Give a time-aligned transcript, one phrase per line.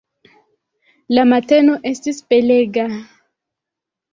[1.17, 2.87] La mateno estis belega.